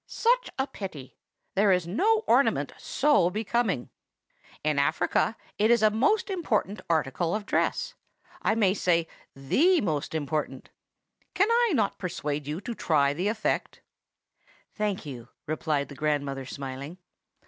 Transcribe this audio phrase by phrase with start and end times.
[0.07, 1.15] Such a pity!
[1.53, 3.91] There is no ornament so becoming.
[4.63, 10.71] In Africa it is a most important article of dress,—I may say the most important.
[11.35, 13.81] Can I not persuade you to try the effect?"
[14.73, 16.97] "Thank you," replied the grandmother, smiling.